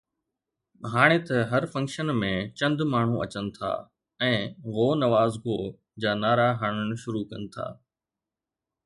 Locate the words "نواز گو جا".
5.03-6.11